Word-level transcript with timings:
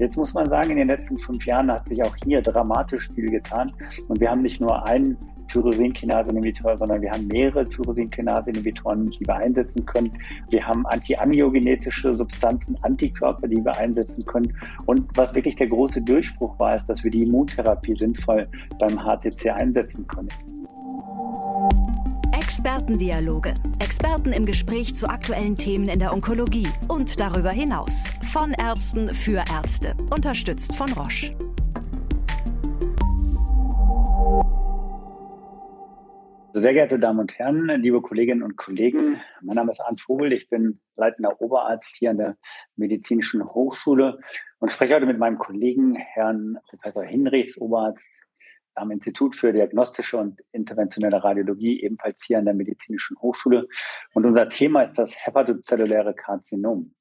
Jetzt 0.00 0.16
muss 0.16 0.32
man 0.32 0.48
sagen, 0.48 0.70
in 0.70 0.78
den 0.78 0.88
letzten 0.88 1.18
fünf 1.18 1.44
Jahren 1.44 1.70
hat 1.70 1.86
sich 1.86 2.02
auch 2.02 2.16
hier 2.24 2.40
dramatisch 2.40 3.10
viel 3.14 3.30
getan. 3.30 3.70
Und 4.08 4.18
wir 4.18 4.30
haben 4.30 4.40
nicht 4.40 4.58
nur 4.58 4.86
einen 4.86 5.18
Tyrosinkinase-Inhibitor, 5.48 6.78
sondern 6.78 7.02
wir 7.02 7.10
haben 7.10 7.26
mehrere 7.26 7.68
Tyrosinkinase-Inhibitoren, 7.68 9.10
die 9.10 9.26
wir 9.26 9.36
einsetzen 9.36 9.84
können. 9.84 10.10
Wir 10.48 10.66
haben 10.66 10.86
antiangiogenetische 10.86 12.16
Substanzen, 12.16 12.78
Antikörper, 12.80 13.46
die 13.46 13.62
wir 13.62 13.76
einsetzen 13.76 14.24
können. 14.24 14.56
Und 14.86 15.06
was 15.16 15.34
wirklich 15.34 15.56
der 15.56 15.66
große 15.66 16.00
Durchbruch 16.00 16.58
war, 16.58 16.76
ist, 16.76 16.88
dass 16.88 17.04
wir 17.04 17.10
die 17.10 17.24
Immuntherapie 17.24 17.94
sinnvoll 17.94 18.48
beim 18.78 19.04
HCC 19.04 19.50
einsetzen 19.50 20.06
können. 20.06 20.30
Expertendialoge. 22.80 23.52
Experten 23.78 24.32
im 24.32 24.46
Gespräch 24.46 24.94
zu 24.94 25.06
aktuellen 25.06 25.54
Themen 25.54 25.86
in 25.86 25.98
der 25.98 26.14
Onkologie 26.14 26.66
und 26.88 27.20
darüber 27.20 27.50
hinaus. 27.50 28.10
Von 28.32 28.52
Ärzten 28.52 29.14
für 29.14 29.44
Ärzte. 29.52 29.94
Unterstützt 30.08 30.74
von 30.74 30.90
Roche. 30.92 31.36
Sehr 36.54 36.72
geehrte 36.72 36.98
Damen 36.98 37.18
und 37.20 37.38
Herren, 37.38 37.66
liebe 37.82 38.00
Kolleginnen 38.00 38.42
und 38.42 38.56
Kollegen, 38.56 39.20
mein 39.42 39.56
Name 39.56 39.72
ist 39.72 39.80
Arndt 39.80 40.00
Vogel, 40.00 40.32
ich 40.32 40.48
bin 40.48 40.80
leitender 40.96 41.38
Oberarzt 41.38 41.94
hier 41.98 42.10
an 42.10 42.16
der 42.16 42.38
Medizinischen 42.76 43.44
Hochschule 43.44 44.18
und 44.58 44.72
spreche 44.72 44.94
heute 44.94 45.06
mit 45.06 45.18
meinem 45.18 45.36
Kollegen, 45.36 45.96
Herrn 45.96 46.58
Professor 46.70 47.04
Hinrichs, 47.04 47.58
Oberarzt 47.58 48.08
am 48.74 48.90
Institut 48.90 49.34
für 49.34 49.52
Diagnostische 49.52 50.16
und 50.16 50.42
Interventionelle 50.52 51.22
Radiologie, 51.22 51.82
ebenfalls 51.82 52.24
hier 52.24 52.38
an 52.38 52.44
der 52.44 52.54
Medizinischen 52.54 53.18
Hochschule. 53.20 53.68
Und 54.14 54.26
unser 54.26 54.48
Thema 54.48 54.82
ist 54.82 54.98
das 54.98 55.14
hepatozelluläre 55.26 56.14
Karzinom. 56.14 56.94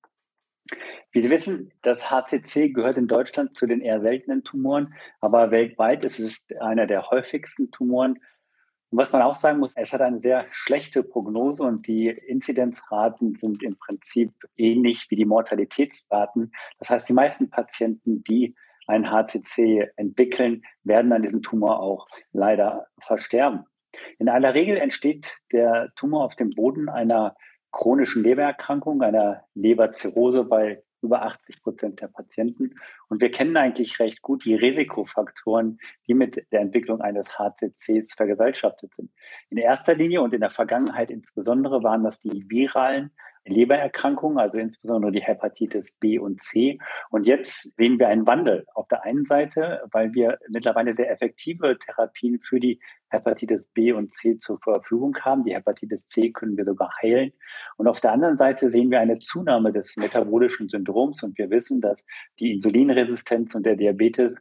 Wie 1.11 1.21
Sie 1.21 1.29
wissen, 1.29 1.71
das 1.81 2.11
HCC 2.11 2.69
gehört 2.69 2.97
in 2.97 3.07
Deutschland 3.07 3.57
zu 3.57 3.65
den 3.65 3.81
eher 3.81 4.01
seltenen 4.01 4.43
Tumoren, 4.43 4.93
aber 5.19 5.49
weltweit 5.49 6.05
ist 6.05 6.19
es 6.19 6.45
einer 6.59 6.85
der 6.85 7.09
häufigsten 7.09 7.71
Tumoren 7.71 8.19
und 8.91 8.97
was 8.97 9.11
man 9.11 9.21
auch 9.21 9.35
sagen 9.35 9.59
muss, 9.59 9.73
es 9.75 9.93
hat 9.93 10.01
eine 10.01 10.19
sehr 10.19 10.47
schlechte 10.51 11.03
Prognose 11.03 11.63
und 11.63 11.85
die 11.85 12.07
Inzidenzraten 12.07 13.35
sind 13.37 13.61
im 13.61 13.77
Prinzip 13.77 14.33
ähnlich 14.57 15.05
wie 15.09 15.15
die 15.15 15.25
Mortalitätsraten. 15.25 16.51
Das 16.79 16.89
heißt, 16.89 17.07
die 17.07 17.13
meisten 17.13 17.49
Patienten, 17.49 18.23
die 18.23 18.55
ein 18.89 19.11
HCC 19.11 19.91
entwickeln, 19.95 20.63
werden 20.83 21.13
an 21.13 21.21
diesem 21.21 21.41
Tumor 21.41 21.79
auch 21.79 22.07
leider 22.31 22.87
versterben. 22.99 23.65
In 24.17 24.29
aller 24.29 24.53
Regel 24.53 24.77
entsteht 24.77 25.37
der 25.51 25.89
Tumor 25.95 26.25
auf 26.25 26.35
dem 26.35 26.49
Boden 26.49 26.89
einer 26.89 27.35
chronischen 27.71 28.23
Lebererkrankung, 28.23 29.01
einer 29.03 29.43
Leberzirrhose 29.53 30.43
bei 30.43 30.83
über 31.01 31.21
80 31.21 31.61
Prozent 31.61 32.01
der 32.01 32.07
Patienten. 32.07 32.75
Und 33.07 33.21
wir 33.21 33.31
kennen 33.31 33.55
eigentlich 33.55 33.99
recht 33.99 34.21
gut 34.21 34.43
die 34.43 34.55
Risikofaktoren, 34.55 35.79
die 36.07 36.13
mit 36.13 36.45
der 36.51 36.61
Entwicklung 36.61 36.99
eines 36.99 37.37
HCCs 37.37 38.13
vergesellschaftet 38.15 38.93
sind. 38.95 39.11
In 39.49 39.57
erster 39.57 39.95
Linie 39.95 40.21
und 40.21 40.33
in 40.33 40.41
der 40.41 40.49
Vergangenheit 40.49 41.11
insbesondere 41.11 41.83
waren 41.83 42.03
das 42.03 42.19
die 42.19 42.45
viralen 42.49 43.11
Lebererkrankungen, 43.49 44.37
also 44.37 44.57
insbesondere 44.57 45.11
die 45.11 45.21
Hepatitis 45.21 45.91
B 45.99 46.19
und 46.19 46.41
C. 46.41 46.79
Und 47.09 47.27
jetzt 47.27 47.75
sehen 47.77 47.99
wir 47.99 48.07
einen 48.07 48.27
Wandel. 48.27 48.65
Auf 48.73 48.87
der 48.87 49.03
einen 49.03 49.25
Seite, 49.25 49.81
weil 49.91 50.13
wir 50.13 50.39
mittlerweile 50.49 50.93
sehr 50.93 51.11
effektive 51.11 51.77
Therapien 51.77 52.39
für 52.39 52.59
die 52.59 52.79
Hepatitis 53.09 53.63
B 53.73 53.91
und 53.91 54.15
C 54.15 54.37
zur 54.37 54.59
Verfügung 54.59 55.17
haben. 55.21 55.43
Die 55.43 55.55
Hepatitis 55.55 56.07
C 56.07 56.31
können 56.31 56.57
wir 56.57 56.65
sogar 56.65 56.91
heilen. 57.01 57.33
Und 57.77 57.87
auf 57.87 57.99
der 57.99 58.11
anderen 58.11 58.37
Seite 58.37 58.69
sehen 58.69 58.91
wir 58.91 58.99
eine 58.99 59.19
Zunahme 59.19 59.71
des 59.71 59.97
metabolischen 59.97 60.69
Syndroms. 60.69 61.23
Und 61.23 61.37
wir 61.37 61.49
wissen, 61.49 61.81
dass 61.81 62.03
die 62.39 62.53
Insulinresistenz 62.53 63.55
und 63.55 63.65
der 63.65 63.75
Diabetes 63.75 64.33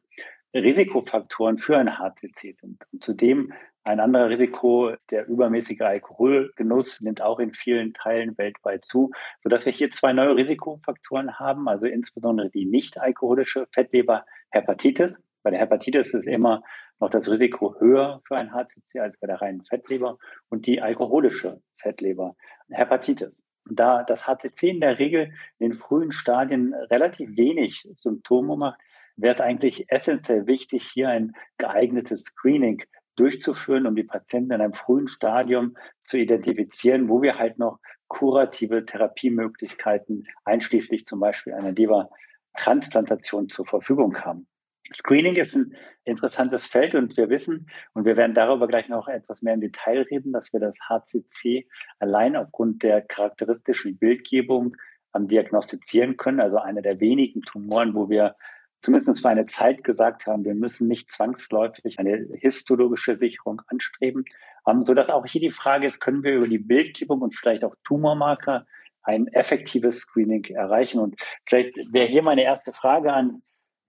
Risikofaktoren 0.55 1.59
für 1.59 1.77
ein 1.77 1.99
HCC 1.99 2.57
sind. 2.61 2.83
Und 2.93 3.03
zudem 3.03 3.53
ein 3.89 4.01
anderer 4.01 4.29
Risiko, 4.29 4.93
der 5.11 5.27
übermäßige 5.27 5.81
Alkoholgenuss 5.81 7.01
nimmt 7.01 7.23
auch 7.23 7.39
in 7.39 7.55
vielen 7.55 7.95
Teilen 7.95 8.37
weltweit 8.37 8.85
zu, 8.85 9.11
sodass 9.41 9.65
wir 9.65 9.73
hier 9.73 9.91
zwei 9.91 10.13
neue 10.13 10.37
Risikofaktoren 10.37 11.39
haben, 11.39 11.69
also 11.69 11.87
insbesondere 11.87 12.51
die 12.51 12.67
nicht 12.67 13.01
alkoholische 13.01 13.67
Fettleber-Hepatitis. 13.73 15.19
Bei 15.43 15.51
der 15.51 15.61
Hepatitis 15.61 16.13
ist 16.13 16.27
immer 16.27 16.63
noch 17.01 17.09
das 17.09 17.31
Risiko 17.31 17.77
höher 17.81 18.21
für 18.27 18.37
ein 18.37 18.53
HCC 18.53 19.01
als 19.01 19.19
bei 19.21 19.27
der 19.27 19.41
reinen 19.41 19.65
Fettleber 19.65 20.19
und 20.51 20.67
die 20.67 20.83
alkoholische 20.83 21.63
Fettleber-Hepatitis. 21.79 23.41
Da 23.71 24.03
das 24.03 24.27
HCC 24.27 24.69
in 24.69 24.81
der 24.81 24.99
Regel 24.99 25.33
in 25.59 25.71
den 25.71 25.75
frühen 25.75 26.13
Stadien 26.13 26.75
relativ 26.75 27.37
wenig 27.39 27.89
Symptome 28.01 28.57
macht, 28.57 28.81
wäre 29.17 29.35
es 29.35 29.41
eigentlich 29.41 29.91
essentiell 29.91 30.47
wichtig, 30.47 30.85
hier 30.93 31.09
ein 31.09 31.33
geeignetes 31.57 32.23
Screening 32.23 32.83
durchzuführen, 33.19 33.87
um 33.87 33.97
die 33.97 34.05
Patienten 34.05 34.53
in 34.53 34.61
einem 34.61 34.75
frühen 34.75 35.09
Stadium 35.09 35.77
zu 36.05 36.19
identifizieren, 36.19 37.09
wo 37.09 37.23
wir 37.23 37.39
halt 37.39 37.59
noch 37.59 37.79
kurative 38.07 38.85
Therapiemöglichkeiten, 38.85 40.27
einschließlich 40.45 41.07
zum 41.07 41.21
Beispiel 41.21 41.53
einer 41.53 41.73
Lebertransplantation 41.73 43.49
zur 43.49 43.67
Verfügung 43.67 44.19
haben. 44.21 44.47
Screening 44.95 45.37
ist 45.37 45.55
ein 45.55 45.75
interessantes 46.05 46.65
Feld 46.65 46.95
und 46.95 47.19
wir 47.19 47.29
wissen, 47.29 47.69
und 47.93 48.07
wir 48.07 48.17
werden 48.17 48.33
darüber 48.35 48.67
gleich 48.67 48.89
noch 48.89 49.09
etwas 49.09 49.43
mehr 49.43 49.53
im 49.53 49.61
Detail 49.61 50.03
reden, 50.11 50.33
dass 50.33 50.53
wir 50.55 50.61
das 50.61 50.79
HCC 50.89 51.69
allein 51.99 52.37
aufgrund 52.37 52.83
der 52.83 53.03
charakteristischen 53.03 53.99
Bildgebung 53.99 54.75
diagnostizieren 55.15 56.17
können. 56.17 56.41
Also 56.41 56.59
einer 56.59 56.81
der 56.81 57.01
wenigen 57.01 57.43
Tumoren, 57.43 57.95
wo 57.95 58.09
wir 58.09 58.37
zumindest 58.81 59.21
für 59.21 59.29
eine 59.29 59.47
Zeit 59.47 59.85
gesagt 59.85 60.27
haben, 60.27 60.45
wir 60.45 60.55
müssen 60.55 60.89
nicht 60.89 61.11
zwangsläufig 61.11 61.99
eine 61.99 62.27
histologische 62.35 63.19
Sicherung 63.19 63.63
anstreben, 63.67 64.25
ähm, 64.67 64.85
sodass 64.85 65.11
auch 65.11 65.27
hier 65.27 65.41
die 65.41 65.51
Frage 65.51 65.87
ist, 65.87 66.01
können 66.01 66.23
wir 66.23 66.37
über 66.37 66.49
die 66.49 66.59
Bildgebung 66.59 67.21
und 67.23 67.35
vielleicht 67.35 67.65
auch 67.65 67.75
Tumormarker 67.85 68.67
ein 69.03 69.27
effektives 69.29 70.01
Screening 70.01 70.45
erreichen? 70.45 71.01
Und 71.01 71.21
vielleicht 71.47 71.77
wäre 71.91 72.07
hier 72.07 72.23
meine 72.23 72.45
erste 72.45 72.73
Frage 72.73 73.13
an 73.13 73.43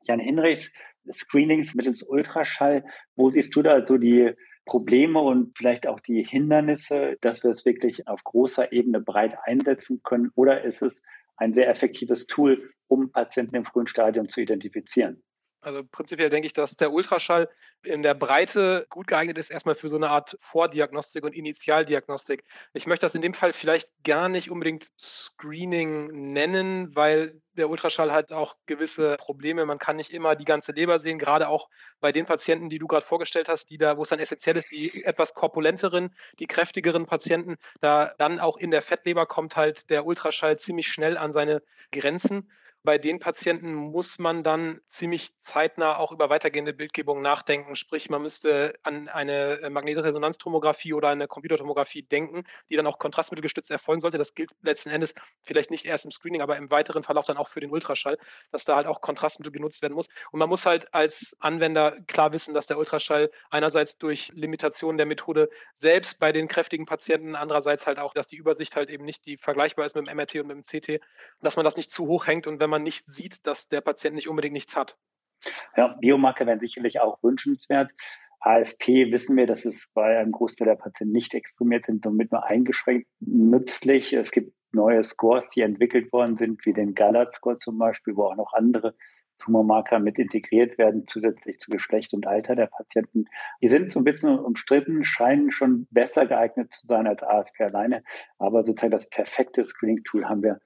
Jan 0.03 0.19
Hinrichs, 0.19 0.72
Screenings 1.11 1.75
mittels 1.75 2.03
Ultraschall, 2.03 2.83
wo 3.16 3.29
siehst 3.29 3.56
du 3.56 3.61
da 3.61 3.85
so 3.85 3.97
die 3.97 4.33
Probleme 4.66 5.19
und 5.19 5.57
vielleicht 5.57 5.88
auch 5.88 6.00
die 6.00 6.23
Hindernisse, 6.23 7.17
dass 7.21 7.44
wir 7.44 7.51
es 7.51 7.66
wirklich 7.66 8.07
auf 8.07 8.23
großer 8.23 8.71
Ebene 8.71 9.01
breit 9.01 9.35
einsetzen 9.44 10.01
können? 10.03 10.31
Oder 10.35 10.63
ist 10.63 10.81
es 10.81 11.01
ein 11.39 11.53
sehr 11.53 11.69
effektives 11.69 12.27
Tool, 12.27 12.72
um 12.88 13.11
Patienten 13.11 13.55
im 13.55 13.66
frühen 13.66 13.88
Stadium 13.88 14.29
zu 14.29 14.41
identifizieren. 14.41 15.23
Also 15.62 15.84
prinzipiell 15.84 16.30
denke 16.30 16.46
ich, 16.47 16.53
dass 16.53 16.78
der 16.78 16.94
Ultraschall 16.94 17.50
in 17.84 18.02
der 18.02 18.14
Breite 18.14 18.86
gut 18.90 19.08
geeignet 19.08 19.38
ist, 19.38 19.52
erstmal 19.52 19.75
für 19.75 19.90
so 19.90 19.97
eine 19.97 20.09
Art 20.09 20.38
Vordiagnostik 20.40 21.25
und 21.25 21.36
Initialdiagnostik. 21.36 22.46
Ich 22.74 22.88
möchte 22.88 23.06
das 23.06 23.16
in 23.16 23.22
dem 23.22 23.34
Fall 23.34 23.52
vielleicht 23.52 23.90
gar 24.06 24.30
nicht 24.30 24.50
unbedingt 24.50 24.90
Screening 24.98 26.31
nennen, 26.31 26.96
weil 26.96 27.42
der 27.58 27.69
Ultraschall 27.69 28.14
hat 28.14 28.31
auch 28.31 28.56
gewisse 28.68 29.18
Probleme. 29.18 29.66
Man 29.66 29.80
kann 29.80 29.98
nicht 29.98 30.12
immer 30.12 30.38
die 30.38 30.46
ganze 30.46 30.72
Leber 30.72 30.98
sehen, 30.98 31.19
gerade 31.19 31.50
auch 31.50 31.68
bei 32.00 32.14
den 32.14 32.25
Patienten, 32.25 32.69
die 32.69 32.80
du 32.80 32.88
gerade 32.88 33.06
vorgestellt 33.06 33.50
hast, 33.50 33.69
die 33.69 33.78
da, 33.78 33.98
wo 33.98 34.03
es 34.03 34.09
dann 34.09 34.19
essentiell 34.19 34.56
ist, 34.56 34.72
die 34.72 35.03
etwas 35.03 35.34
korpulenteren, 35.34 36.16
die 36.40 36.48
kräftigeren 36.48 37.06
Patienten, 37.06 37.58
da 37.81 38.14
dann 38.18 38.40
auch 38.40 38.56
in 38.56 38.72
der 38.72 38.81
Fettleber 38.81 39.25
kommt 39.25 39.58
halt 39.58 39.90
der 39.90 40.06
Ultraschall 40.06 40.58
ziemlich 40.58 40.88
schnell 40.88 41.18
an 41.18 41.34
seine 41.34 41.62
Grenzen. 41.92 42.50
Bei 42.89 42.97
den 42.97 43.19
Patienten 43.19 43.75
muss 43.75 44.17
man 44.17 44.44
dann 44.44 44.81
ziemlich 44.88 45.31
zeitnah 45.41 45.97
auch 45.97 46.11
über 46.11 46.31
weitergehende 46.31 46.73
Bildgebung 46.73 47.22
nachdenken. 47.22 47.75
Sprich, 47.75 48.09
man 48.09 48.23
müsste 48.23 48.73
an 48.81 49.07
eine 49.07 49.61
äh, 49.61 49.69
Magnetresonanztomographie 49.69 50.94
oder 50.94 51.09
eine 51.09 51.27
Computertomographie 51.27 52.01
denken, 52.01 52.45
die 52.67 52.75
dann 52.77 52.88
auch 52.88 52.97
kontrastmittelgestützt 52.97 53.69
erfolgen 53.69 54.01
sollte. 54.01 54.17
Das 54.17 54.33
gilt 54.33 54.50
letzten 54.63 54.89
Endes 54.89 55.13
vielleicht 55.44 55.69
nicht 55.69 55.85
erst 55.85 56.05
im 56.05 56.09
Screening, 56.09 56.41
aber 56.41 56.57
im 56.57 56.72
weiteren 56.72 57.03
Verlauf 57.03 57.27
dann 57.27 57.38
auch 57.38 57.47
für 57.50 57.59
den 57.59 57.69
Ultraschall, 57.69 58.17
dass 58.51 58.66
da 58.66 58.75
halt 58.75 58.88
auch 58.88 59.01
Kontrastmittel 59.01 59.51
genutzt 59.51 59.83
werden 59.83 59.94
muss. 59.94 60.07
Und 60.31 60.39
man 60.39 60.50
muss 60.50 60.65
halt 60.65 60.92
als 60.92 61.38
Anwender 61.39 61.95
klar 62.07 62.31
wissen, 62.31 62.56
dass 62.56 62.65
der 62.65 62.80
Ultraschall 62.80 63.30
einerseits 63.51 64.00
durch 64.00 64.31
Limitationen 64.33 64.97
der 64.97 65.06
Methode 65.06 65.51
selbst 65.75 66.19
bei 66.19 66.31
den 66.31 66.47
kräftigen 66.47 66.88
Patienten, 66.88 67.35
andererseits 67.35 67.85
halt 67.85 68.00
auch, 68.00 68.15
dass 68.15 68.30
die 68.30 68.38
Übersicht 68.38 68.75
halt 68.75 68.89
eben 68.89 69.06
nicht 69.06 69.27
die 69.27 69.38
vergleichbar 69.38 69.85
ist 69.85 69.94
mit 69.94 70.07
dem 70.07 70.18
MRT 70.18 70.38
und 70.38 70.47
mit 70.47 70.57
dem 70.57 70.63
CT, 70.63 71.03
dass 71.39 71.56
man 71.56 71.65
das 71.65 71.77
nicht 71.77 71.92
zu 71.92 72.07
hoch 72.07 72.25
hängt 72.25 72.47
und 72.47 72.59
wenn 72.59 72.79
wenn 72.79 72.79
man 72.80 72.84
nicht 72.84 73.06
sieht, 73.12 73.46
dass 73.46 73.68
der 73.68 73.81
Patient 73.81 74.16
nicht 74.16 74.28
unbedingt 74.28 74.54
nichts 74.54 74.76
hat. 74.76 74.98
Ja, 75.78 75.96
Biomarker 76.00 76.46
wären 76.46 76.60
sicherlich 76.60 77.00
auch 77.00 77.22
wünschenswert. 77.24 77.92
AFP 78.42 79.12
wissen 79.12 79.36
wir, 79.36 79.48
dass 79.48 79.66
es 79.66 79.90
bei 79.94 80.18
einem 80.18 80.31
Großteil 80.31 80.68
der 80.68 80.76
Patienten 80.76 81.14
nicht 81.14 81.34
exprimiert 81.34 81.86
sind, 81.86 82.06
damit 82.06 82.31
nur 82.31 82.46
eingeschränkt 82.46 83.08
nützlich. 83.20 84.14
Es 84.14 84.31
gibt 84.31 84.54
neue 84.72 85.04
Scores, 85.04 85.50
die 85.50 85.62
entwickelt 85.62 86.12
worden 86.14 86.38
sind, 86.38 86.66
wie 86.66 86.74
den 86.74 86.96
Gallat-Score 86.96 87.58
zum 87.58 87.78
Beispiel, 87.78 88.16
wo 88.16 88.26
auch 88.26 88.36
noch 88.36 88.54
andere 88.54 88.96
Tumormarker 89.40 90.00
mit 90.00 90.20
integriert 90.20 90.78
werden, 90.78 91.06
zusätzlich 91.08 91.60
zu 91.60 91.72
Geschlecht 91.72 92.14
und 92.14 92.28
Alter 92.28 92.56
der 92.56 92.68
Patienten. 92.68 93.26
Die 93.62 93.68
sind 93.68 93.92
so 93.92 94.00
ein 94.00 94.04
bisschen 94.04 94.38
umstritten, 94.38 95.06
scheinen 95.06 95.52
schon 95.52 95.88
besser 95.92 96.26
geeignet 96.26 96.74
zu 96.74 96.88
sein 96.88 97.08
als 97.08 97.24
AFP 97.24 97.64
alleine, 97.64 98.04
aber 98.38 98.64
sozusagen 98.66 98.92
das 98.92 99.10
perfekte 99.10 99.66
Screening-Tool 99.66 100.28
haben 100.28 100.44
wir 100.44 100.60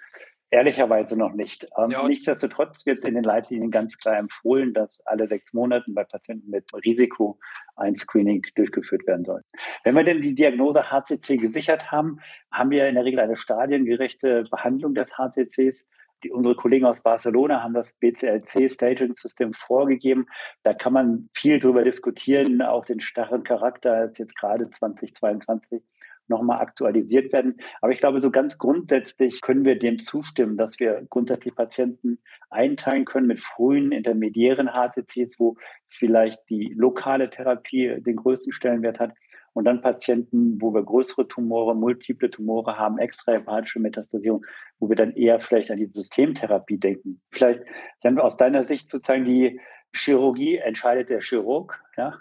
Ehrlicherweise 0.54 1.18
noch 1.18 1.34
nicht. 1.34 1.66
Ähm, 1.80 1.90
ja. 1.90 2.08
Nichtsdestotrotz 2.08 2.86
wird 2.86 3.00
in 3.08 3.16
den 3.16 3.24
Leitlinien 3.24 3.72
ganz 3.72 3.98
klar 3.98 4.18
empfohlen, 4.18 4.72
dass 4.76 5.02
alle 5.04 5.28
sechs 5.28 5.52
Monate 5.52 5.86
bei 5.88 6.04
Patienten 6.04 6.52
mit 6.52 6.72
Risiko 6.86 7.40
ein 7.76 7.96
Screening 7.96 8.46
durchgeführt 8.54 9.08
werden 9.08 9.26
soll. 9.26 9.42
Wenn 9.84 9.96
wir 9.96 10.04
denn 10.04 10.22
die 10.22 10.36
Diagnose 10.36 10.92
HCC 10.92 11.38
gesichert 11.38 11.92
haben, 11.92 12.20
haben 12.52 12.70
wir 12.70 12.88
in 12.88 12.94
der 12.94 13.04
Regel 13.04 13.20
eine 13.20 13.36
stadiengerechte 13.36 14.44
Behandlung 14.52 14.94
des 14.94 15.18
HCCs. 15.18 15.88
Die, 16.24 16.30
unsere 16.30 16.56
Kollegen 16.56 16.86
aus 16.86 17.02
Barcelona 17.02 17.64
haben 17.64 17.74
das 17.74 17.92
BCLC 17.94 18.70
Staging 18.72 19.16
System 19.16 19.54
vorgegeben. 19.56 20.28
Da 20.62 20.76
kann 20.76 20.94
man 20.94 21.30
viel 21.34 21.58
drüber 21.58 21.84
diskutieren, 21.84 22.62
auch 22.62 22.86
den 22.86 23.00
starren 23.00 23.44
Charakter 23.44 24.06
ist 24.06 24.20
jetzt 24.20 24.36
gerade 24.36 24.70
2022 24.70 25.82
nochmal 26.28 26.62
aktualisiert 26.62 27.34
werden. 27.34 27.58
Aber 27.82 27.92
ich 27.92 28.00
glaube, 28.00 28.22
so 28.22 28.32
ganz 28.32 28.58
grundsätzlich 28.58 29.42
können 29.42 29.66
wir 29.66 29.78
dem 29.78 30.00
zustimmen, 30.00 30.58
dass 30.58 30.80
wir 30.80 31.06
grundsätzlich 31.10 31.56
Patienten 31.56 32.20
einteilen 32.50 33.06
können 33.06 33.28
mit 33.28 33.40
frühen, 33.40 33.92
intermediären 33.92 34.74
HCCs, 34.74 35.40
wo 35.40 35.56
vielleicht 35.90 36.40
die 36.50 36.74
lokale 36.76 37.30
Therapie 37.30 37.98
den 38.00 38.16
größten 38.16 38.54
Stellenwert 38.54 39.00
hat. 39.00 39.14
Und 39.54 39.66
dann 39.66 39.82
Patienten, 39.82 40.60
wo 40.60 40.74
wir 40.74 40.84
größere 40.84 41.28
Tumore, 41.28 41.76
multiple 41.76 42.30
Tumore 42.30 42.78
haben, 42.78 42.98
extrahepatische 42.98 43.80
Metastasierung, 43.80 44.44
wo 44.80 44.90
wir 44.90 44.96
dann 44.96 45.12
eher 45.12 45.40
vielleicht 45.40 45.70
an 45.70 45.78
die 45.78 45.86
Systemtherapie 45.86 46.80
denken. 46.80 47.22
Vielleicht, 47.32 47.62
Jan, 48.04 48.18
aus 48.18 48.36
deiner 48.36 48.64
Sicht 48.64 48.90
sozusagen 48.90 49.26
die 49.26 49.60
Chirurgie 49.96 50.58
entscheidet 50.58 51.10
der 51.10 51.22
Chirurg, 51.22 51.80
ja, 51.98 52.18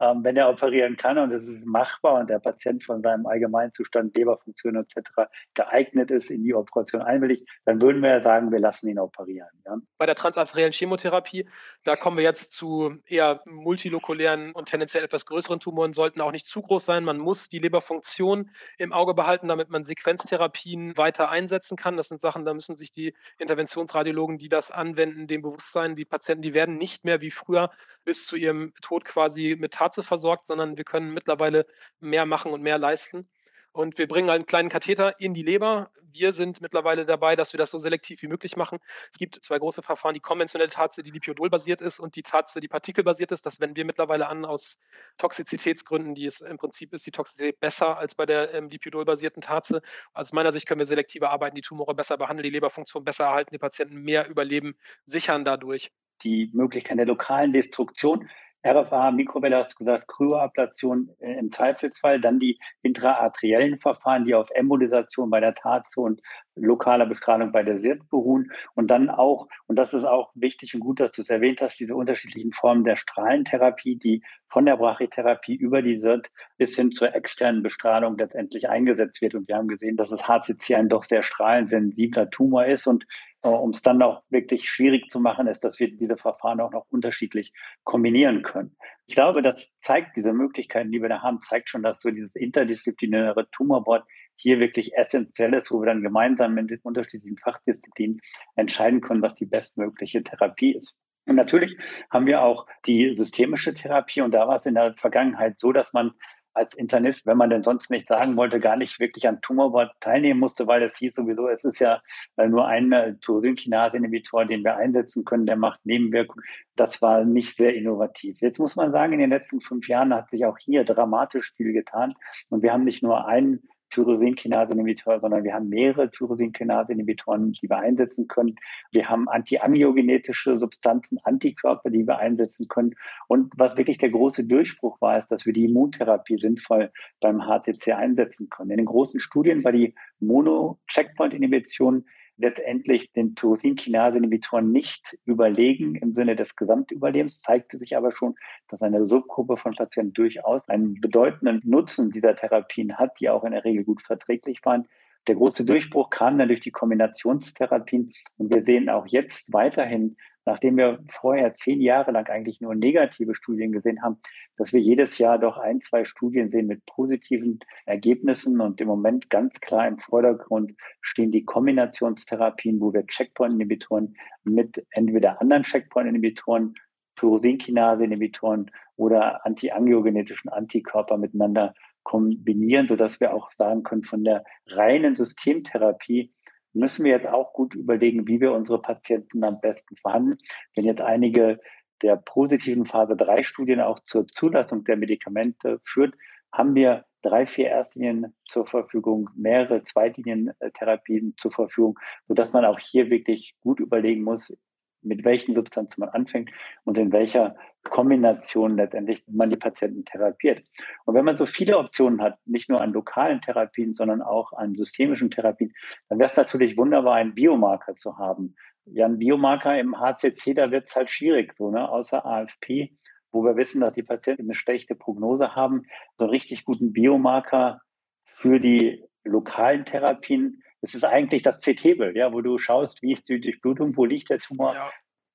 ähm, 0.00 0.24
wenn 0.24 0.36
er 0.36 0.48
operieren 0.48 0.96
kann 0.96 1.18
und 1.18 1.32
es 1.32 1.44
ist 1.44 1.64
machbar 1.64 2.20
und 2.20 2.30
der 2.30 2.38
Patient 2.38 2.84
von 2.84 3.02
seinem 3.02 3.26
Allgemeinzustand, 3.26 4.16
Leberfunktion 4.16 4.76
etc. 4.76 5.30
geeignet 5.54 6.10
ist, 6.10 6.30
in 6.30 6.44
die 6.44 6.54
Operation 6.54 7.02
einwilligt, 7.02 7.48
dann 7.64 7.80
würden 7.80 8.02
wir 8.02 8.10
ja 8.10 8.20
sagen, 8.20 8.50
wir 8.52 8.60
lassen 8.60 8.88
ihn 8.88 8.98
operieren. 8.98 9.48
Ja. 9.64 9.76
Bei 9.98 10.06
der 10.06 10.14
transarteriellen 10.14 10.72
Chemotherapie, 10.72 11.48
da 11.84 11.96
kommen 11.96 12.16
wir 12.16 12.24
jetzt 12.24 12.52
zu 12.52 12.96
eher 13.06 13.42
multilokulären 13.46 14.52
und 14.52 14.68
tendenziell 14.68 15.04
etwas 15.04 15.26
größeren 15.26 15.60
Tumoren, 15.60 15.92
sollten 15.92 16.20
auch 16.20 16.32
nicht 16.32 16.46
zu 16.46 16.62
groß 16.62 16.84
sein. 16.84 17.04
Man 17.04 17.18
muss 17.18 17.48
die 17.48 17.58
Leberfunktion 17.58 18.50
im 18.78 18.92
Auge 18.92 19.14
behalten, 19.14 19.48
damit 19.48 19.70
man 19.70 19.84
Sequenztherapien 19.84 20.96
weiter 20.96 21.30
einsetzen 21.30 21.76
kann. 21.76 21.96
Das 21.96 22.08
sind 22.08 22.20
Sachen, 22.20 22.44
da 22.44 22.54
müssen 22.54 22.76
sich 22.76 22.92
die 22.92 23.14
Interventionsradiologen, 23.38 24.38
die 24.38 24.48
das 24.48 24.70
anwenden, 24.70 25.26
dem 25.26 25.42
bewusst 25.42 25.72
sein. 25.72 25.96
Die 25.96 26.04
Patienten, 26.04 26.42
die 26.42 26.54
werden 26.54 26.76
nicht 26.76 27.04
mehr 27.04 27.20
wie 27.20 27.30
früher 27.30 27.70
bis 28.04 28.26
zu 28.26 28.36
ihrem 28.36 28.72
Tod 28.80 29.04
quasi 29.04 29.47
mit 29.56 29.74
Tarze 29.74 30.02
versorgt, 30.02 30.46
sondern 30.46 30.76
wir 30.76 30.84
können 30.84 31.12
mittlerweile 31.12 31.66
mehr 32.00 32.26
machen 32.26 32.52
und 32.52 32.62
mehr 32.62 32.78
leisten. 32.78 33.28
Und 33.72 33.98
wir 33.98 34.08
bringen 34.08 34.30
einen 34.30 34.46
kleinen 34.46 34.70
Katheter 34.70 35.20
in 35.20 35.34
die 35.34 35.42
Leber. 35.42 35.90
Wir 36.10 36.32
sind 36.32 36.60
mittlerweile 36.60 37.04
dabei, 37.04 37.36
dass 37.36 37.52
wir 37.52 37.58
das 37.58 37.70
so 37.70 37.78
selektiv 37.78 38.22
wie 38.22 38.26
möglich 38.26 38.56
machen. 38.56 38.78
Es 39.12 39.18
gibt 39.18 39.38
zwei 39.44 39.58
große 39.58 39.82
Verfahren, 39.82 40.14
die 40.14 40.20
konventionelle 40.20 40.70
Tarze, 40.70 41.02
die 41.02 41.10
Lipiodol-basiert 41.10 41.80
ist 41.80 42.00
und 42.00 42.16
die 42.16 42.22
Tarze, 42.22 42.60
die 42.60 42.66
partikelbasiert 42.66 43.30
ist. 43.30 43.46
Das 43.46 43.60
wenden 43.60 43.76
wir 43.76 43.84
mittlerweile 43.84 44.26
an 44.26 44.44
aus 44.44 44.78
Toxizitätsgründen, 45.18 46.14
die 46.14 46.26
es 46.26 46.40
im 46.40 46.56
Prinzip 46.56 46.92
ist 46.92 47.06
die 47.06 47.12
Toxizität 47.12 47.60
besser 47.60 47.98
als 47.98 48.14
bei 48.14 48.26
der 48.26 48.52
ähm, 48.54 48.68
Lipiodol-basierten 48.68 49.42
Tarze. 49.42 49.82
Aus 50.12 50.32
meiner 50.32 50.50
Sicht 50.50 50.66
können 50.66 50.80
wir 50.80 50.86
selektiver 50.86 51.30
arbeiten, 51.30 51.54
die 51.54 51.62
Tumore 51.62 51.94
besser 51.94 52.16
behandeln, 52.16 52.44
die 52.44 52.50
Leberfunktion 52.50 53.04
besser 53.04 53.26
erhalten, 53.26 53.50
die 53.52 53.58
Patienten 53.58 53.98
mehr 54.02 54.28
überleben, 54.28 54.76
sichern 55.04 55.44
dadurch. 55.44 55.92
Die 56.24 56.50
Möglichkeit 56.52 56.98
der 56.98 57.06
lokalen 57.06 57.52
Destruktion 57.52 58.28
RFA, 58.66 59.10
Mikrowelle 59.12 59.56
hast 59.56 59.72
du 59.72 59.78
gesagt, 59.78 60.08
Kryoablation 60.08 61.10
äh, 61.20 61.38
im 61.38 61.50
Zweifelsfall, 61.52 62.20
dann 62.20 62.38
die 62.38 62.58
intraarteriellen 62.82 63.78
Verfahren, 63.78 64.24
die 64.24 64.34
auf 64.34 64.50
Embolisation 64.50 65.30
bei 65.30 65.40
der 65.40 65.54
Tatze 65.54 66.00
und 66.00 66.20
lokaler 66.60 67.06
Bestrahlung 67.06 67.52
bei 67.52 67.62
der 67.62 67.78
SIRT 67.78 68.08
beruhen 68.08 68.52
und 68.74 68.90
dann 68.90 69.10
auch, 69.10 69.48
und 69.66 69.76
das 69.76 69.94
ist 69.94 70.04
auch 70.04 70.30
wichtig 70.34 70.74
und 70.74 70.80
gut, 70.80 71.00
dass 71.00 71.12
du 71.12 71.22
es 71.22 71.30
erwähnt 71.30 71.60
hast, 71.60 71.80
diese 71.80 71.94
unterschiedlichen 71.94 72.52
Formen 72.52 72.84
der 72.84 72.96
Strahlentherapie, 72.96 73.96
die 73.96 74.22
von 74.48 74.66
der 74.66 74.76
Brachytherapie 74.76 75.54
über 75.54 75.82
die 75.82 75.98
SIRT 75.98 76.30
bis 76.56 76.74
hin 76.76 76.92
zur 76.92 77.14
externen 77.14 77.62
Bestrahlung 77.62 78.16
letztendlich 78.18 78.68
eingesetzt 78.68 79.20
wird. 79.20 79.34
Und 79.34 79.48
wir 79.48 79.56
haben 79.56 79.68
gesehen, 79.68 79.96
dass 79.96 80.10
das 80.10 80.26
HCC 80.26 80.74
ein 80.74 80.88
doch 80.88 81.04
sehr 81.04 81.22
strahlensensibler 81.22 82.30
Tumor 82.30 82.66
ist 82.66 82.86
und 82.86 83.04
äh, 83.42 83.48
um 83.48 83.70
es 83.70 83.82
dann 83.82 84.02
auch 84.02 84.22
wirklich 84.30 84.68
schwierig 84.68 85.10
zu 85.10 85.20
machen, 85.20 85.46
ist, 85.46 85.64
dass 85.64 85.78
wir 85.78 85.94
diese 85.94 86.16
Verfahren 86.16 86.60
auch 86.60 86.72
noch 86.72 86.86
unterschiedlich 86.90 87.52
kombinieren 87.84 88.42
können. 88.42 88.76
Ich 89.06 89.14
glaube, 89.14 89.42
das 89.42 89.66
zeigt 89.80 90.16
diese 90.16 90.32
Möglichkeiten, 90.32 90.90
die 90.90 91.00
wir 91.00 91.08
da 91.08 91.22
haben, 91.22 91.40
zeigt 91.40 91.70
schon, 91.70 91.82
dass 91.82 92.00
so 92.00 92.10
dieses 92.10 92.34
interdisziplinäre 92.34 93.48
Tumorboard 93.50 94.04
hier 94.38 94.60
wirklich 94.60 94.96
essentiell 94.96 95.54
ist, 95.54 95.70
wo 95.70 95.80
wir 95.80 95.86
dann 95.86 96.02
gemeinsam 96.02 96.54
mit 96.54 96.70
den 96.70 96.80
unterschiedlichen 96.82 97.38
Fachdisziplinen 97.38 98.20
entscheiden 98.56 99.00
können, 99.00 99.22
was 99.22 99.34
die 99.34 99.46
bestmögliche 99.46 100.22
Therapie 100.22 100.76
ist. 100.76 100.96
Und 101.26 101.36
natürlich 101.36 101.76
haben 102.10 102.26
wir 102.26 102.42
auch 102.42 102.66
die 102.86 103.14
systemische 103.14 103.74
Therapie 103.74 104.22
und 104.22 104.32
da 104.32 104.48
war 104.48 104.56
es 104.56 104.66
in 104.66 104.74
der 104.74 104.94
Vergangenheit 104.96 105.58
so, 105.58 105.72
dass 105.72 105.92
man 105.92 106.12
als 106.58 106.74
Internist, 106.74 107.26
wenn 107.26 107.36
man 107.36 107.50
denn 107.50 107.62
sonst 107.62 107.90
nichts 107.90 108.08
sagen 108.08 108.36
wollte, 108.36 108.60
gar 108.60 108.76
nicht 108.76 108.98
wirklich 108.98 109.28
an 109.28 109.40
Tumorboard 109.40 109.92
teilnehmen 110.00 110.40
musste, 110.40 110.66
weil 110.66 110.82
es 110.82 110.96
hieß 110.96 111.14
sowieso, 111.14 111.48
es 111.48 111.64
ist 111.64 111.78
ja 111.78 112.02
äh, 112.36 112.48
nur 112.48 112.66
ein 112.66 112.92
äh, 112.92 113.14
Tyrosinkinase-Inhibitor, 113.20 114.44
den 114.44 114.64
wir 114.64 114.76
einsetzen 114.76 115.24
können, 115.24 115.46
der 115.46 115.56
macht 115.56 115.84
Nebenwirkungen. 115.84 116.44
Das 116.74 117.00
war 117.00 117.24
nicht 117.24 117.56
sehr 117.56 117.74
innovativ. 117.74 118.40
Jetzt 118.40 118.58
muss 118.58 118.76
man 118.76 118.90
sagen, 118.90 119.12
in 119.12 119.20
den 119.20 119.30
letzten 119.30 119.60
fünf 119.60 119.88
Jahren 119.88 120.12
hat 120.12 120.30
sich 120.30 120.44
auch 120.44 120.58
hier 120.58 120.84
dramatisch 120.84 121.52
viel 121.56 121.72
getan 121.72 122.14
und 122.50 122.62
wir 122.62 122.72
haben 122.72 122.84
nicht 122.84 123.02
nur 123.02 123.26
einen 123.26 123.62
Tyrosinkinase-Inhibitor, 123.90 125.20
sondern 125.20 125.44
wir 125.44 125.54
haben 125.54 125.68
mehrere 125.68 126.10
Tyrosinkinase-Inhibitoren, 126.10 127.52
die 127.52 127.68
wir 127.68 127.78
einsetzen 127.78 128.28
können. 128.28 128.56
Wir 128.92 129.08
haben 129.08 129.28
antiangiogenetische 129.28 130.58
Substanzen, 130.58 131.18
Antikörper, 131.22 131.90
die 131.90 132.06
wir 132.06 132.18
einsetzen 132.18 132.68
können. 132.68 132.94
Und 133.26 133.52
was 133.56 133.76
wirklich 133.76 133.98
der 133.98 134.10
große 134.10 134.44
Durchbruch 134.44 135.00
war, 135.00 135.18
ist, 135.18 135.30
dass 135.30 135.46
wir 135.46 135.52
die 135.52 135.64
Immuntherapie 135.64 136.38
sinnvoll 136.38 136.90
beim 137.20 137.46
HCC 137.46 137.92
einsetzen 137.92 138.48
können. 138.48 138.70
In 138.70 138.78
den 138.78 138.86
großen 138.86 139.20
Studien 139.20 139.64
war 139.64 139.72
die 139.72 139.94
Mono-Checkpoint-Inhibition 140.20 142.04
letztendlich 142.38 143.12
den 143.12 143.34
Tyrosinkinase-Inhibitoren 143.34 144.72
nicht 144.72 145.18
überlegen 145.24 145.96
im 145.96 146.14
Sinne 146.14 146.36
des 146.36 146.56
Gesamtüberlebens, 146.56 147.40
zeigte 147.40 147.78
sich 147.78 147.96
aber 147.96 148.12
schon, 148.12 148.36
dass 148.68 148.80
eine 148.80 149.08
Subgruppe 149.08 149.56
von 149.56 149.74
Patienten 149.74 150.14
durchaus 150.14 150.68
einen 150.68 150.94
bedeutenden 151.00 151.60
Nutzen 151.64 152.10
dieser 152.10 152.36
Therapien 152.36 152.96
hat, 152.96 153.20
die 153.20 153.28
auch 153.28 153.44
in 153.44 153.52
der 153.52 153.64
Regel 153.64 153.84
gut 153.84 154.02
verträglich 154.02 154.60
waren. 154.64 154.88
Der 155.28 155.36
große 155.36 155.64
Durchbruch 155.64 156.10
kam 156.10 156.38
dann 156.38 156.48
durch 156.48 156.60
die 156.60 156.70
Kombinationstherapien 156.70 158.12
und 158.38 158.52
wir 158.52 158.64
sehen 158.64 158.88
auch 158.88 159.06
jetzt 159.06 159.52
weiterhin 159.52 160.16
nachdem 160.48 160.78
wir 160.78 160.98
vorher 161.10 161.52
zehn 161.52 161.80
Jahre 161.82 162.10
lang 162.10 162.26
eigentlich 162.28 162.62
nur 162.62 162.74
negative 162.74 163.34
Studien 163.34 163.70
gesehen 163.70 164.02
haben, 164.02 164.16
dass 164.56 164.72
wir 164.72 164.80
jedes 164.80 165.18
Jahr 165.18 165.38
doch 165.38 165.58
ein, 165.58 165.82
zwei 165.82 166.06
Studien 166.06 166.48
sehen 166.48 166.66
mit 166.66 166.86
positiven 166.86 167.60
Ergebnissen. 167.84 168.58
Und 168.60 168.80
im 168.80 168.88
Moment 168.88 169.28
ganz 169.28 169.60
klar 169.60 169.86
im 169.86 169.98
Vordergrund 169.98 170.72
stehen 171.02 171.32
die 171.32 171.44
Kombinationstherapien, 171.44 172.80
wo 172.80 172.94
wir 172.94 173.06
Checkpoint-Inhibitoren 173.06 174.16
mit 174.42 174.86
entweder 174.90 175.38
anderen 175.42 175.64
Checkpoint-Inhibitoren, 175.64 176.74
Tyrosinkinase-Inhibitoren 177.16 178.70
oder 178.96 179.44
antiangiogenetischen 179.44 180.50
Antikörper 180.50 181.18
miteinander 181.18 181.74
kombinieren, 182.08 182.88
sodass 182.88 183.20
wir 183.20 183.34
auch 183.34 183.52
sagen 183.52 183.82
können, 183.82 184.02
von 184.02 184.24
der 184.24 184.42
reinen 184.66 185.14
Systemtherapie 185.14 186.32
müssen 186.72 187.04
wir 187.04 187.12
jetzt 187.12 187.26
auch 187.26 187.52
gut 187.52 187.74
überlegen, 187.74 188.26
wie 188.26 188.40
wir 188.40 188.52
unsere 188.52 188.80
Patienten 188.80 189.44
am 189.44 189.60
besten 189.60 189.94
verhandeln. 189.96 190.38
Wenn 190.74 190.86
jetzt 190.86 191.02
einige 191.02 191.60
der 192.00 192.16
positiven 192.16 192.86
Phase 192.86 193.14
3 193.14 193.42
Studien 193.42 193.82
auch 193.82 193.98
zur 193.98 194.26
Zulassung 194.26 194.84
der 194.84 194.96
Medikamente 194.96 195.82
führt, 195.84 196.14
haben 196.50 196.74
wir 196.74 197.04
drei, 197.20 197.46
vier 197.46 197.66
Erstlinien 197.66 198.34
zur 198.48 198.66
Verfügung, 198.66 199.28
mehrere 199.36 199.84
Zweitlinientherapien 199.84 201.34
zur 201.36 201.52
Verfügung, 201.52 201.98
sodass 202.26 202.54
man 202.54 202.64
auch 202.64 202.78
hier 202.78 203.10
wirklich 203.10 203.54
gut 203.60 203.80
überlegen 203.80 204.22
muss, 204.22 204.56
mit 205.02 205.24
welchen 205.24 205.54
Substanzen 205.54 206.00
man 206.00 206.10
anfängt 206.10 206.50
und 206.84 206.98
in 206.98 207.12
welcher 207.12 207.56
Kombination 207.84 208.76
letztendlich 208.76 209.24
man 209.28 209.50
die 209.50 209.56
Patienten 209.56 210.04
therapiert. 210.04 210.62
Und 211.04 211.14
wenn 211.14 211.24
man 211.24 211.36
so 211.36 211.46
viele 211.46 211.78
Optionen 211.78 212.20
hat, 212.20 212.38
nicht 212.46 212.68
nur 212.68 212.80
an 212.80 212.92
lokalen 212.92 213.40
Therapien, 213.40 213.94
sondern 213.94 214.22
auch 214.22 214.52
an 214.52 214.74
systemischen 214.74 215.30
Therapien, 215.30 215.72
dann 216.08 216.18
wäre 216.18 216.30
es 216.30 216.36
natürlich 216.36 216.76
wunderbar, 216.76 217.14
einen 217.14 217.34
Biomarker 217.34 217.96
zu 217.96 218.18
haben. 218.18 218.54
Ja, 218.84 219.06
ein 219.06 219.18
Biomarker 219.18 219.78
im 219.78 219.98
HCC, 219.98 220.54
da 220.54 220.70
wird 220.70 220.88
es 220.88 220.96
halt 220.96 221.10
schwierig, 221.10 221.52
so, 221.54 221.70
ne? 221.70 221.88
außer 221.88 222.24
AFP, 222.24 222.96
wo 223.30 223.44
wir 223.44 223.56
wissen, 223.56 223.80
dass 223.80 223.94
die 223.94 224.02
Patienten 224.02 224.44
eine 224.44 224.54
schlechte 224.54 224.94
Prognose 224.94 225.54
haben. 225.54 225.82
So 226.16 226.24
einen 226.24 226.30
richtig 226.30 226.64
guten 226.64 226.92
Biomarker 226.92 227.80
für 228.24 228.60
die 228.60 229.04
lokalen 229.24 229.84
Therapien 229.84 230.62
es 230.80 230.94
ist 230.94 231.04
eigentlich 231.04 231.42
das 231.42 231.60
CT-Bild, 231.60 232.16
ja, 232.16 232.32
wo 232.32 232.40
du 232.40 232.58
schaust, 232.58 233.02
wie 233.02 233.12
ist 233.12 233.28
die 233.28 233.40
Durchblutung, 233.40 233.96
wo 233.96 234.04
liegt 234.04 234.30
der 234.30 234.38
Tumor. 234.38 234.74
Ja. 234.74 234.90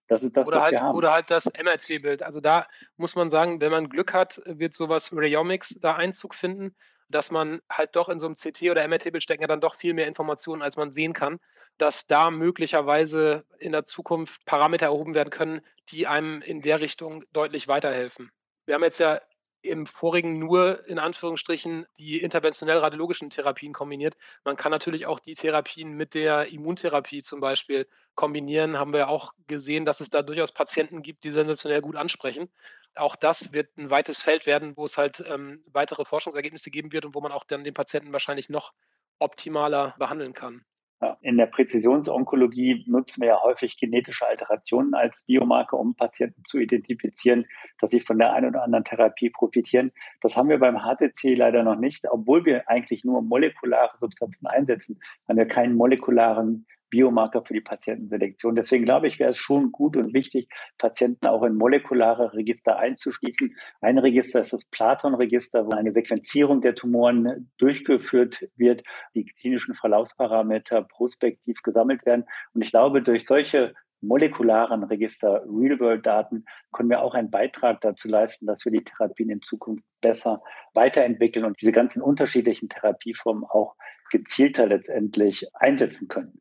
Das 0.07 0.21
ist 0.21 0.35
das, 0.35 0.47
oder 0.47 0.57
was 0.57 0.63
halt, 0.63 0.71
wir 0.73 0.81
haben. 0.81 0.97
Oder 0.97 1.13
halt 1.13 1.31
das 1.31 1.45
MRT-Bild. 1.45 2.23
Also 2.23 2.41
da 2.41 2.67
muss 2.97 3.15
man 3.15 3.31
sagen, 3.31 3.61
wenn 3.61 3.71
man 3.71 3.89
Glück 3.89 4.13
hat, 4.13 4.41
wird 4.45 4.75
sowas 4.75 5.11
Rayomics 5.13 5.77
da 5.79 5.95
Einzug 5.95 6.35
finden. 6.35 6.75
dass 7.13 7.31
man 7.31 7.61
halt 7.69 7.95
doch 7.95 8.09
in 8.09 8.19
so 8.19 8.25
einem 8.25 8.35
CT 8.35 8.63
oder 8.63 8.87
MRT-Bild 8.87 9.23
stecken 9.23 9.41
ja 9.41 9.47
dann 9.47 9.61
doch 9.61 9.75
viel 9.75 9.93
mehr 9.93 10.07
Informationen, 10.07 10.61
als 10.61 10.77
man 10.77 10.91
sehen 10.91 11.13
kann, 11.13 11.39
dass 11.77 12.07
da 12.07 12.31
möglicherweise 12.31 13.45
in 13.59 13.71
der 13.71 13.85
Zukunft 13.85 14.43
Parameter 14.45 14.87
erhoben 14.87 15.13
werden 15.13 15.29
können, 15.29 15.61
die 15.89 16.07
einem 16.07 16.41
in 16.41 16.61
der 16.61 16.81
Richtung 16.81 17.23
deutlich 17.31 17.67
weiterhelfen. 17.67 18.31
Wir 18.65 18.75
haben 18.75 18.83
jetzt 18.83 18.99
ja 18.99 19.21
im 19.63 19.87
vorigen 19.87 20.39
nur 20.39 20.85
in 20.87 20.99
Anführungsstrichen 20.99 21.85
die 21.97 22.21
interventionell 22.21 22.77
radiologischen 22.77 23.29
Therapien 23.29 23.73
kombiniert. 23.73 24.15
Man 24.43 24.57
kann 24.57 24.71
natürlich 24.71 25.05
auch 25.05 25.19
die 25.19 25.35
Therapien 25.35 25.93
mit 25.93 26.13
der 26.13 26.51
Immuntherapie 26.51 27.23
zum 27.23 27.39
Beispiel 27.39 27.87
kombinieren. 28.13 28.77
Haben 28.77 28.93
wir 28.93 29.07
auch 29.07 29.33
gesehen, 29.47 29.85
dass 29.85 30.01
es 30.01 30.09
da 30.09 30.21
durchaus 30.21 30.51
Patienten 30.51 31.01
gibt, 31.01 31.23
die 31.23 31.31
sensationell 31.31 31.81
gut 31.81 31.95
ansprechen. 31.95 32.49
Auch 32.95 33.15
das 33.15 33.53
wird 33.53 33.75
ein 33.77 33.89
weites 33.89 34.21
Feld 34.21 34.45
werden, 34.45 34.75
wo 34.75 34.85
es 34.85 34.97
halt 34.97 35.23
ähm, 35.25 35.63
weitere 35.67 36.05
Forschungsergebnisse 36.05 36.69
geben 36.69 36.91
wird 36.91 37.05
und 37.05 37.15
wo 37.15 37.21
man 37.21 37.31
auch 37.31 37.45
dann 37.45 37.63
den 37.63 37.73
Patienten 37.73 38.11
wahrscheinlich 38.11 38.49
noch 38.49 38.73
optimaler 39.19 39.95
behandeln 39.97 40.33
kann. 40.33 40.65
In 41.21 41.37
der 41.37 41.45
Präzisionsonkologie 41.47 42.83
nutzen 42.87 43.21
wir 43.21 43.29
ja 43.29 43.43
häufig 43.43 43.77
genetische 43.77 44.27
Alterationen 44.27 44.93
als 44.93 45.23
Biomarker, 45.23 45.77
um 45.77 45.95
Patienten 45.95 46.43
zu 46.45 46.59
identifizieren, 46.59 47.45
dass 47.79 47.91
sie 47.91 47.99
von 47.99 48.17
der 48.17 48.33
einen 48.33 48.49
oder 48.49 48.63
anderen 48.63 48.83
Therapie 48.83 49.29
profitieren. 49.29 49.91
Das 50.21 50.37
haben 50.37 50.49
wir 50.49 50.59
beim 50.59 50.83
HCC 50.83 51.35
leider 51.35 51.63
noch 51.63 51.77
nicht. 51.77 52.05
Obwohl 52.09 52.45
wir 52.45 52.69
eigentlich 52.69 53.03
nur 53.03 53.21
molekulare 53.21 53.97
Substanzen 53.99 54.47
einsetzen, 54.47 54.99
haben 55.27 55.37
wir 55.37 55.47
keinen 55.47 55.75
molekularen 55.75 56.65
Biomarker 56.93 57.43
für 57.43 57.55
die 57.55 57.61
Patientenselektion. 57.61 58.53
Deswegen 58.53 58.85
glaube 58.85 59.07
ich, 59.07 59.17
wäre 59.17 59.31
es 59.31 59.37
schon 59.37 59.71
gut 59.71 59.97
und 59.97 60.13
wichtig, 60.13 60.47
Patienten 60.77 61.25
auch 61.25 61.41
in 61.41 61.55
molekulare 61.55 62.33
Register 62.33 62.77
einzuschließen. 62.77 63.55
Ein 63.81 63.97
Register 63.97 64.41
ist 64.41 64.53
das 64.53 64.63
Platon-Register, 64.65 65.65
wo 65.65 65.71
eine 65.71 65.91
Sequenzierung 65.91 66.61
der 66.61 66.75
Tumoren 66.75 67.51
durchgeführt 67.57 68.47
wird, 68.57 68.83
die 69.15 69.25
klinischen 69.25 69.73
Verlaufsparameter 69.73 70.83
prospektiv 70.83 71.63
gesammelt 71.63 72.05
werden. 72.05 72.25
Und 72.53 72.61
ich 72.61 72.69
glaube, 72.69 73.01
durch 73.01 73.25
solche 73.25 73.73
molekularen 74.01 74.83
Register, 74.83 75.43
Real-World-Daten, 75.47 76.45
können 76.71 76.89
wir 76.91 77.01
auch 77.01 77.15
einen 77.15 77.31
Beitrag 77.31 77.81
dazu 77.81 78.07
leisten, 78.07 78.45
dass 78.45 78.65
wir 78.65 78.71
die 78.71 78.83
Therapien 78.83 79.31
in 79.31 79.41
Zukunft 79.41 79.83
besser 79.99 80.43
weiterentwickeln 80.75 81.45
und 81.45 81.59
diese 81.59 81.71
ganzen 81.71 82.03
unterschiedlichen 82.03 82.69
Therapieformen 82.69 83.45
auch 83.45 83.75
gezielter 84.11 84.67
letztendlich 84.67 85.47
einsetzen 85.55 86.07
können. 86.07 86.39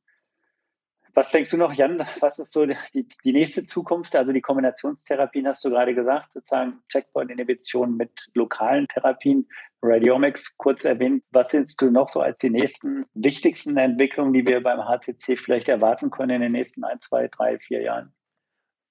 Was 1.15 1.31
denkst 1.31 1.51
du 1.51 1.59
noch, 1.59 1.75
Jan? 1.75 2.07
Was 2.21 2.39
ist 2.39 2.53
so 2.53 2.65
die, 2.65 3.07
die 3.25 3.33
nächste 3.33 3.67
Zukunft? 3.67 4.17
Also 4.17 4.33
die 4.33 4.41
Kombinationstherapien 4.41 5.47
hast 5.47 5.63
du 5.63 5.69
gerade 5.69 5.95
gesagt, 5.95 6.33
sozusagen 6.33 6.83
Checkpoint-Inhibition 6.89 7.97
mit 7.97 8.11
lokalen 8.33 8.89
Therapien, 8.89 9.47
Radiomics 9.83 10.57
kurz 10.57 10.85
erwähnt. 10.87 11.23
Was 11.31 11.51
siehst 11.51 11.83
du 11.83 11.91
noch 11.91 12.09
so 12.09 12.21
als 12.21 12.39
die 12.39 12.51
nächsten 12.51 13.05
wichtigsten 13.13 13.77
Entwicklungen, 13.77 14.33
die 14.33 14.47
wir 14.47 14.63
beim 14.63 14.89
HCC 14.89 15.37
vielleicht 15.37 15.69
erwarten 15.69 16.11
können 16.11 16.37
in 16.37 16.41
den 16.43 16.53
nächsten 16.53 16.83
ein, 16.85 17.01
zwei, 17.01 17.29
drei, 17.29 17.59
vier 17.59 17.83
Jahren? 17.83 18.15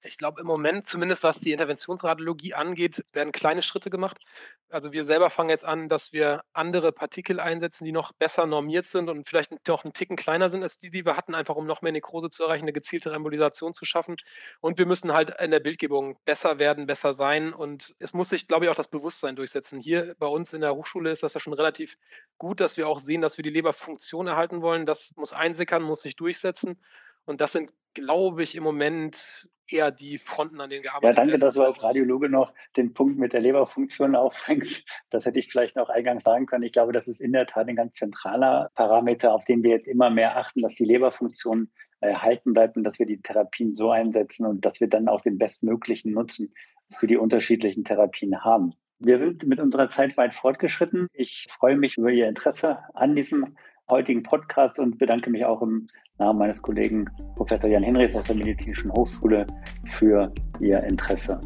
Ich 0.04 0.18
glaube, 0.18 0.40
im 0.40 0.48
Moment, 0.48 0.86
zumindest 0.86 1.22
was 1.22 1.38
die 1.38 1.52
Interventionsradiologie 1.52 2.54
angeht, 2.54 3.04
werden 3.12 3.30
kleine 3.30 3.62
Schritte 3.62 3.88
gemacht. 3.88 4.24
Also 4.68 4.92
wir 4.92 5.04
selber 5.04 5.30
fangen 5.30 5.50
jetzt 5.50 5.64
an, 5.64 5.88
dass 5.88 6.12
wir 6.12 6.42
andere 6.52 6.90
Partikel 6.90 7.38
einsetzen, 7.38 7.84
die 7.84 7.92
noch 7.92 8.12
besser 8.12 8.46
normiert 8.46 8.86
sind 8.86 9.08
und 9.08 9.28
vielleicht 9.28 9.68
noch 9.68 9.84
einen 9.84 9.92
Ticken 9.92 10.16
kleiner 10.16 10.48
sind 10.48 10.64
als 10.64 10.78
die, 10.78 10.90
die 10.90 11.04
wir 11.04 11.16
hatten, 11.16 11.36
einfach 11.36 11.54
um 11.54 11.66
noch 11.66 11.82
mehr 11.82 11.92
Nekrose 11.92 12.30
zu 12.30 12.42
erreichen, 12.42 12.64
eine 12.64 12.72
gezielte 12.72 13.12
Embolisation 13.12 13.74
zu 13.74 13.84
schaffen. 13.84 14.16
Und 14.60 14.76
wir 14.78 14.86
müssen 14.86 15.12
halt 15.12 15.38
in 15.40 15.52
der 15.52 15.60
Bildgebung 15.60 16.18
besser 16.24 16.58
werden, 16.58 16.86
besser 16.86 17.12
sein. 17.14 17.52
Und 17.52 17.94
es 18.00 18.12
muss 18.12 18.30
sich, 18.30 18.48
glaube 18.48 18.64
ich, 18.64 18.70
auch 18.72 18.74
das 18.76 18.88
Bewusstsein 18.88 19.36
durchsetzen. 19.36 19.78
Hier 19.78 20.16
bei 20.18 20.26
uns 20.26 20.52
in 20.52 20.62
der 20.62 20.74
Hochschule 20.74 21.12
ist 21.12 21.22
das 21.22 21.34
ja 21.34 21.40
schon 21.40 21.52
relativ 21.52 21.96
gut, 22.38 22.58
dass 22.58 22.76
wir 22.76 22.88
auch 22.88 22.98
sehen, 22.98 23.20
dass 23.20 23.36
wir 23.36 23.44
die 23.44 23.50
Leberfunktion 23.50 24.26
erhalten 24.26 24.62
wollen. 24.62 24.84
Das 24.84 25.14
muss 25.16 25.32
einsickern, 25.32 25.82
muss 25.82 26.02
sich 26.02 26.16
durchsetzen. 26.16 26.82
Und 27.24 27.40
das 27.40 27.52
sind, 27.52 27.70
glaube 27.94 28.42
ich, 28.42 28.54
im 28.54 28.62
Moment 28.62 29.48
eher 29.68 29.90
die 29.90 30.18
Fronten, 30.18 30.60
an 30.60 30.70
denen 30.70 30.82
gearbeitet 30.82 31.16
wird. 31.16 31.18
Ja, 31.18 31.24
danke, 31.24 31.38
dass 31.38 31.54
du 31.54 31.62
als 31.62 31.82
Radiologe 31.82 32.28
noch 32.28 32.52
den 32.76 32.92
Punkt 32.92 33.18
mit 33.18 33.32
der 33.32 33.40
Leberfunktion 33.40 34.14
auffängst. 34.14 34.84
Das 35.10 35.24
hätte 35.24 35.38
ich 35.38 35.50
vielleicht 35.50 35.76
noch 35.76 35.88
eingangs 35.88 36.24
sagen 36.24 36.46
können. 36.46 36.64
Ich 36.64 36.72
glaube, 36.72 36.92
das 36.92 37.08
ist 37.08 37.20
in 37.20 37.32
der 37.32 37.46
Tat 37.46 37.68
ein 37.68 37.76
ganz 37.76 37.94
zentraler 37.94 38.70
Parameter, 38.74 39.32
auf 39.32 39.44
den 39.44 39.62
wir 39.62 39.70
jetzt 39.70 39.88
immer 39.88 40.10
mehr 40.10 40.36
achten, 40.36 40.62
dass 40.62 40.74
die 40.74 40.84
Leberfunktion 40.84 41.70
erhalten 42.00 42.52
bleibt 42.52 42.76
und 42.76 42.84
dass 42.84 42.98
wir 42.98 43.06
die 43.06 43.22
Therapien 43.22 43.74
so 43.76 43.90
einsetzen 43.90 44.46
und 44.46 44.64
dass 44.64 44.80
wir 44.80 44.88
dann 44.88 45.08
auch 45.08 45.20
den 45.20 45.38
bestmöglichen 45.38 46.12
Nutzen 46.12 46.52
für 46.90 47.06
die 47.06 47.16
unterschiedlichen 47.16 47.84
Therapien 47.84 48.44
haben. 48.44 48.74
Wir 48.98 49.18
sind 49.18 49.46
mit 49.46 49.58
unserer 49.58 49.90
Zeit 49.90 50.16
weit 50.16 50.34
fortgeschritten. 50.34 51.08
Ich 51.12 51.46
freue 51.50 51.76
mich 51.76 51.96
über 51.96 52.10
Ihr 52.10 52.28
Interesse 52.28 52.78
an 52.94 53.14
diesem 53.14 53.56
heutigen 53.92 54.22
Podcast 54.22 54.78
und 54.78 54.98
bedanke 54.98 55.30
mich 55.30 55.44
auch 55.44 55.62
im 55.62 55.86
Namen 56.18 56.38
meines 56.38 56.60
Kollegen 56.60 57.08
Professor 57.36 57.68
Jan 57.68 57.82
Hinrichs 57.82 58.16
aus 58.16 58.26
der 58.26 58.36
Medizinischen 58.36 58.90
Hochschule 58.92 59.46
für 59.90 60.32
Ihr 60.60 60.82
Interesse. 60.82 61.40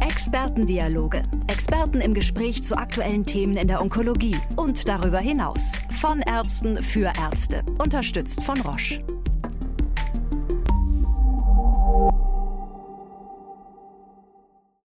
Expertendialoge. 0.00 1.22
Experten 1.46 2.00
im 2.00 2.14
Gespräch 2.14 2.64
zu 2.64 2.76
aktuellen 2.76 3.24
Themen 3.24 3.56
in 3.56 3.68
der 3.68 3.80
Onkologie 3.80 4.36
und 4.56 4.88
darüber 4.88 5.18
hinaus. 5.18 5.72
Von 6.00 6.20
Ärzten 6.20 6.78
für 6.82 7.12
Ärzte. 7.20 7.62
Unterstützt 7.78 8.42
von 8.42 8.60
Roche. 8.62 9.13